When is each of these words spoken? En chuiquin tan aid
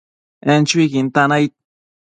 En 0.51 0.63
chuiquin 0.69 1.07
tan 1.15 1.31
aid 1.37 1.51